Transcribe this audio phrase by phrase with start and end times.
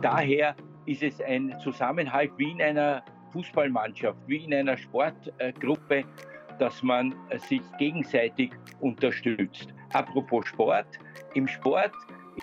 [0.00, 0.54] daher
[0.86, 3.02] ist es ein Zusammenhalt wie in einer
[3.32, 6.04] Fußballmannschaft, wie in einer Sportgruppe,
[6.58, 7.14] dass man
[7.48, 8.50] sich gegenseitig
[8.80, 9.68] unterstützt.
[9.92, 10.86] Apropos Sport,
[11.34, 11.92] im Sport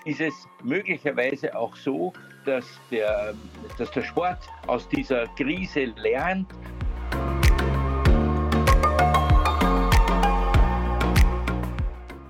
[0.05, 0.33] ist es
[0.63, 2.13] möglicherweise auch so,
[2.45, 3.33] dass der,
[3.77, 6.47] dass der Sport aus dieser Krise lernt.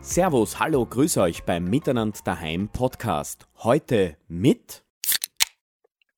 [0.01, 3.47] Servus, hallo, grüße euch beim Miteinander daheim Podcast.
[3.57, 4.86] Heute mit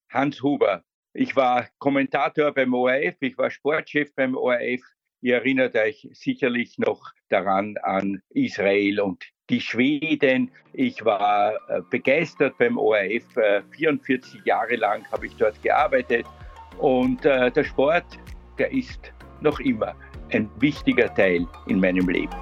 [0.09, 0.84] Hans Huber.
[1.13, 4.82] Ich war Kommentator beim ORF, ich war Sportchef beim ORF.
[5.22, 10.52] Ihr erinnert euch sicherlich noch daran an Israel und die Schweden.
[10.73, 13.26] Ich war äh, begeistert beim ORF.
[13.72, 16.26] 44 äh, Jahre lang habe ich dort gearbeitet.
[16.77, 18.05] Und äh, der Sport,
[18.57, 19.96] der ist noch immer
[20.32, 22.35] ein wichtiger Teil in meinem Leben.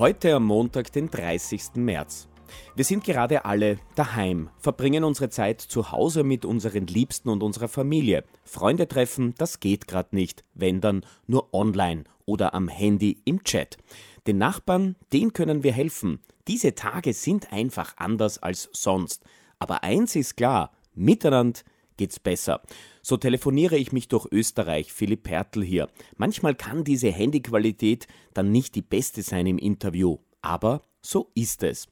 [0.00, 1.74] Heute am Montag, den 30.
[1.74, 2.26] März.
[2.74, 7.68] Wir sind gerade alle daheim, verbringen unsere Zeit zu Hause mit unseren Liebsten und unserer
[7.68, 8.24] Familie.
[8.42, 13.76] Freunde treffen, das geht gerade nicht, wenn dann nur online oder am Handy im Chat.
[14.26, 16.20] Den Nachbarn, denen können wir helfen.
[16.48, 19.22] Diese Tage sind einfach anders als sonst.
[19.58, 21.60] Aber eins ist klar, miteinander
[22.00, 22.62] geht's besser.
[23.02, 25.88] So telefoniere ich mich durch Österreich, Philipp Pertl hier.
[26.16, 31.88] Manchmal kann diese Handyqualität dann nicht die beste sein im Interview, aber so ist es.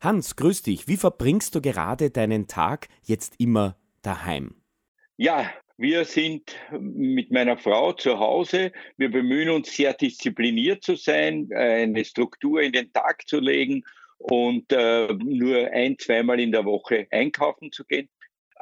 [0.00, 0.88] Hans, grüß dich.
[0.88, 4.54] Wie verbringst du gerade deinen Tag jetzt immer daheim?
[5.18, 8.72] Ja, wir sind mit meiner Frau zu Hause.
[8.96, 13.84] Wir bemühen uns sehr diszipliniert zu sein, eine Struktur in den Tag zu legen
[14.16, 18.08] und äh, nur ein, zweimal in der Woche einkaufen zu gehen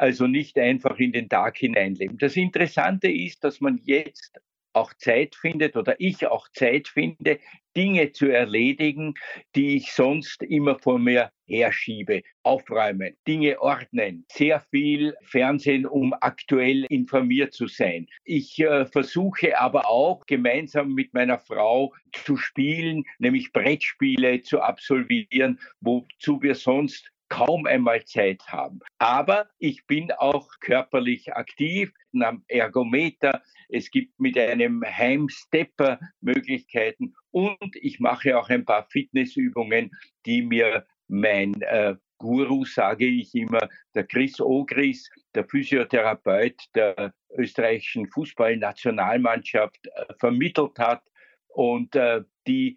[0.03, 2.19] also nicht einfach in den Tag hineinleben.
[2.19, 4.41] Das Interessante ist, dass man jetzt
[4.73, 7.39] auch Zeit findet oder ich auch Zeit finde,
[7.77, 9.15] Dinge zu erledigen,
[9.55, 12.23] die ich sonst immer vor mir herschiebe.
[12.43, 18.09] Aufräumen, Dinge ordnen, sehr viel Fernsehen, um aktuell informiert zu sein.
[18.25, 25.61] Ich äh, versuche aber auch gemeinsam mit meiner Frau zu spielen, nämlich Brettspiele zu absolvieren,
[25.81, 28.81] wozu wir sonst kaum einmal Zeit haben.
[28.99, 33.41] Aber ich bin auch körperlich aktiv am Ergometer.
[33.71, 39.93] Es gibt mit einem Heimstepper Möglichkeiten und ich mache auch ein paar Fitnessübungen,
[40.27, 48.09] die mir mein äh, Guru, sage ich immer, der Chris Ogris, der Physiotherapeut der österreichischen
[48.09, 51.03] Fußballnationalmannschaft, äh, vermittelt hat.
[51.49, 52.77] Und äh, die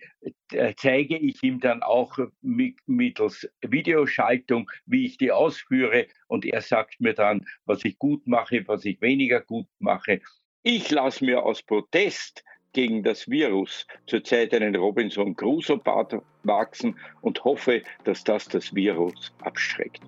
[0.51, 6.07] äh, zeige ich ihm dann auch mittels Videoschaltung, wie ich die ausführe.
[6.27, 10.21] Und er sagt mir dann, was ich gut mache, was ich weniger gut mache.
[10.63, 12.43] Ich lasse mir aus Protest
[12.73, 19.33] gegen das Virus zurzeit einen Robinson Crusoe Bart wachsen und hoffe, dass das das Virus
[19.41, 20.01] abschreckt.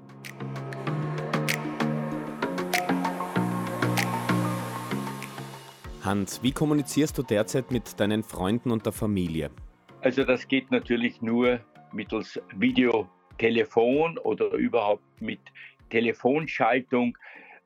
[6.08, 9.52] Hans, wie kommunizierst du derzeit mit deinen Freunden und der Familie?
[10.00, 11.60] Also das geht natürlich nur
[11.92, 15.42] mittels Videotelefon oder überhaupt mit
[15.90, 17.18] Telefonschaltung,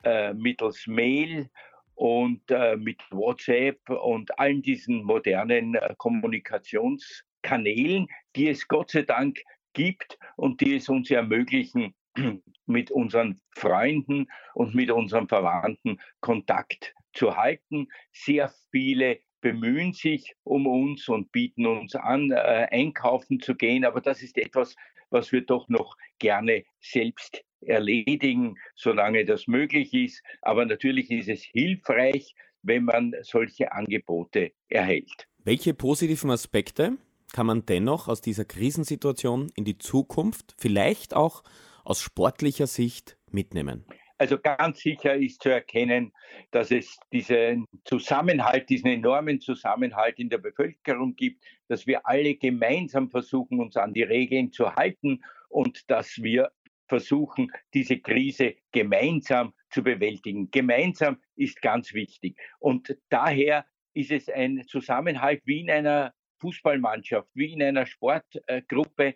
[0.01, 1.51] äh, mittels Mail
[1.93, 9.37] und äh, mit WhatsApp und allen diesen modernen äh, Kommunikationskanälen, die es Gott sei Dank
[9.73, 11.93] gibt und die es uns ermöglichen,
[12.65, 14.25] mit unseren Freunden
[14.55, 17.87] und mit unseren Verwandten Kontakt zu halten.
[18.11, 23.85] Sehr viele bemühen sich um uns und bieten uns an, äh, einkaufen zu gehen.
[23.85, 24.75] Aber das ist etwas,
[25.09, 30.23] was wir doch noch gerne selbst erledigen, solange das möglich ist.
[30.41, 35.27] Aber natürlich ist es hilfreich, wenn man solche Angebote erhält.
[35.43, 36.97] Welche positiven Aspekte
[37.33, 41.43] kann man dennoch aus dieser Krisensituation in die Zukunft, vielleicht auch
[41.83, 43.85] aus sportlicher Sicht, mitnehmen?
[44.21, 46.13] Also ganz sicher ist zu erkennen,
[46.51, 53.09] dass es diesen Zusammenhalt, diesen enormen Zusammenhalt in der Bevölkerung gibt, dass wir alle gemeinsam
[53.09, 56.51] versuchen, uns an die Regeln zu halten und dass wir
[56.87, 60.51] versuchen, diese Krise gemeinsam zu bewältigen.
[60.51, 62.37] Gemeinsam ist ganz wichtig.
[62.59, 63.65] Und daher
[63.95, 69.15] ist es ein Zusammenhalt wie in einer Fußballmannschaft, wie in einer Sportgruppe,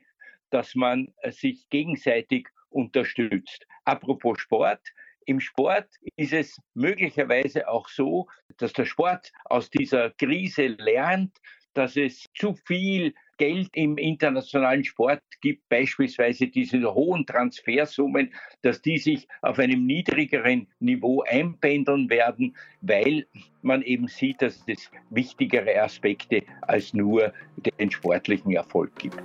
[0.50, 3.66] dass man sich gegenseitig unterstützt.
[3.86, 4.82] Apropos Sport,
[5.26, 8.28] im Sport ist es möglicherweise auch so,
[8.58, 11.36] dass der Sport aus dieser Krise lernt,
[11.74, 18.98] dass es zu viel Geld im internationalen Sport gibt, beispielsweise diese hohen Transfersummen, dass die
[18.98, 23.28] sich auf einem niedrigeren Niveau einpendeln werden, weil
[23.62, 27.34] man eben sieht, dass es wichtigere Aspekte als nur
[27.80, 29.22] den sportlichen Erfolg gibt.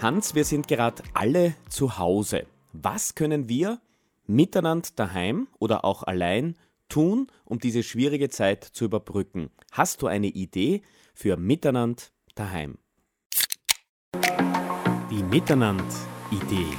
[0.00, 2.46] Hans, wir sind gerade alle zu Hause.
[2.72, 3.82] Was können wir
[4.26, 6.56] miteinander daheim oder auch allein
[6.88, 9.50] tun, um diese schwierige Zeit zu überbrücken?
[9.72, 10.80] Hast du eine Idee
[11.12, 12.02] für Miteinander
[12.34, 12.78] daheim?
[15.10, 16.72] Die Miteinander-Idee.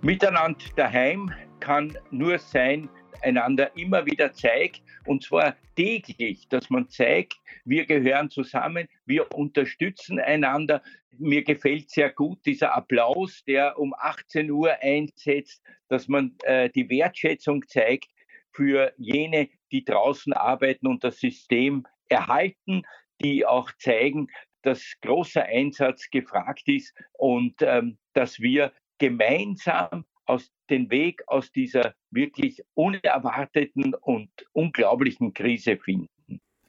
[0.00, 2.88] Miteinander daheim kann nur sein,
[3.22, 10.18] einander immer wieder zeigt, und zwar täglich, dass man zeigt, wir gehören zusammen, wir unterstützen
[10.20, 10.82] einander.
[11.18, 16.88] Mir gefällt sehr gut dieser Applaus, der um 18 Uhr einsetzt, dass man äh, die
[16.90, 18.10] Wertschätzung zeigt
[18.52, 22.82] für jene, die draußen arbeiten und das System erhalten,
[23.22, 24.28] die auch zeigen,
[24.62, 31.94] dass großer Einsatz gefragt ist und ähm, dass wir gemeinsam aus den Weg aus dieser
[32.10, 36.08] wirklich unerwarteten und unglaublichen Krise finden.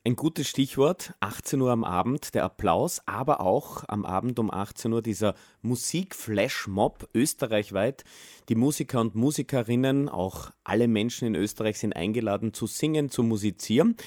[0.07, 4.93] Ein gutes Stichwort, 18 Uhr am Abend, der Applaus, aber auch am Abend um 18
[4.93, 8.05] Uhr dieser Musik-Flash-Mob österreichweit.
[8.47, 13.97] Die Musiker und Musikerinnen, auch alle Menschen in Österreich sind eingeladen zu singen, zu musizieren.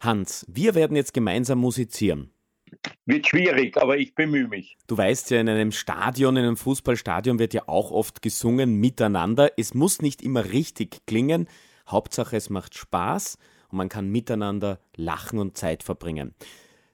[0.00, 2.32] Hans, wir werden jetzt gemeinsam musizieren.
[3.06, 4.76] Wird schwierig, aber ich bemühe mich.
[4.86, 9.52] Du weißt ja, in einem Stadion, in einem Fußballstadion wird ja auch oft gesungen miteinander.
[9.56, 11.48] Es muss nicht immer richtig klingen.
[11.88, 13.38] Hauptsache, es macht Spaß
[13.70, 16.34] und man kann miteinander lachen und Zeit verbringen.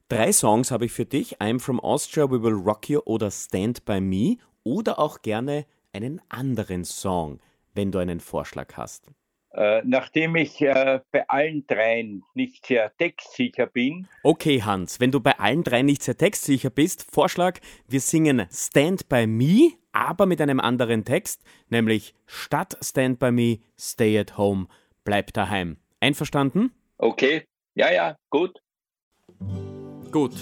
[0.09, 1.39] Drei Songs habe ich für dich.
[1.41, 6.21] I'm from Austria, We Will Rock You oder Stand By Me oder auch gerne einen
[6.29, 7.41] anderen Song,
[7.75, 9.11] wenn du einen Vorschlag hast.
[9.53, 14.07] Äh, nachdem ich äh, bei allen dreien nicht sehr textsicher bin.
[14.23, 17.59] Okay, Hans, wenn du bei allen dreien nicht sehr textsicher bist, Vorschlag,
[17.89, 23.59] wir singen Stand By Me, aber mit einem anderen Text, nämlich statt Stand By Me,
[23.79, 24.67] Stay at Home,
[25.05, 25.79] bleib daheim.
[26.01, 26.73] Einverstanden?
[26.99, 28.61] Okay, ja, ja, gut.
[30.13, 30.35] Gut.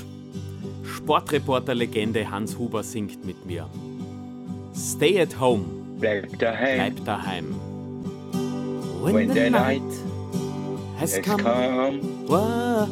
[0.84, 3.68] Sportreporter-Legende Hans Huber singt mit mir.
[4.74, 5.64] Stay at home.
[5.98, 6.94] Bleib daheim.
[6.94, 7.75] Bleib daheim.
[9.00, 9.82] When, when the night
[10.98, 12.00] has, has come, come.
[12.26, 12.88] Whoa,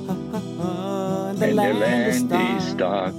[1.31, 3.15] and the land, is dark,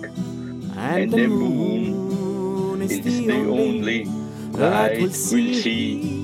[0.78, 4.06] and the moon is the only
[4.52, 6.22] light we'll see.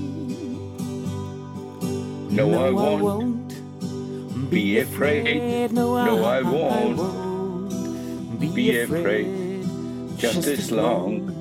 [2.29, 3.53] No, I won't
[4.49, 5.71] be afraid.
[5.73, 6.97] No, I won't
[8.39, 9.65] be afraid.
[10.17, 11.31] Just as long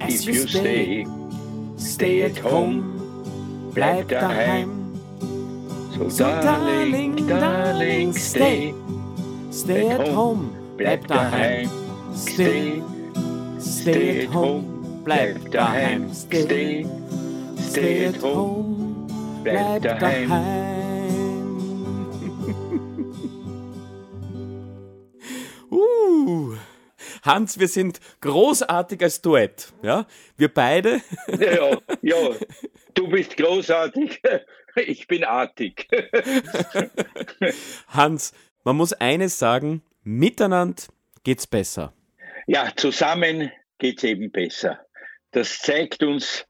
[0.00, 1.06] if you stay,
[1.76, 2.97] stay at home.
[3.78, 4.98] Bleib daheim.
[6.10, 8.74] So, darling, darling, stay.
[9.52, 10.50] Stay at home.
[10.76, 11.70] Bleib daheim.
[12.12, 12.82] Stay,
[13.60, 14.64] stay at home.
[15.04, 16.12] Bleib daheim.
[16.12, 16.86] Stay,
[17.56, 19.06] stay at home.
[19.44, 20.30] Bleib daheim.
[25.70, 26.56] uh.
[27.22, 29.72] Hans, wir sind großartig als Duett.
[29.82, 30.06] Ja?
[30.36, 31.00] Wir beide.
[31.28, 32.16] ja, ja,
[32.98, 34.20] du bist großartig,
[34.76, 35.88] ich bin artig.
[37.88, 38.32] Hans,
[38.64, 40.82] man muss eines sagen, miteinander
[41.24, 41.92] geht's besser.
[42.46, 44.80] Ja, zusammen geht's eben besser.
[45.30, 46.44] Das zeigt uns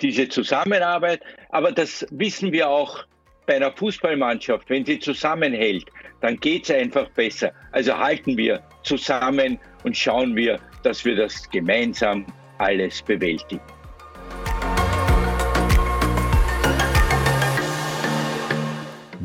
[0.00, 3.04] diese Zusammenarbeit, aber das wissen wir auch
[3.46, 4.70] bei einer Fußballmannschaft.
[4.70, 5.86] Wenn sie zusammenhält,
[6.20, 7.52] dann geht's einfach besser.
[7.72, 12.26] Also halten wir zusammen und schauen wir, dass wir das gemeinsam
[12.58, 13.77] alles bewältigen.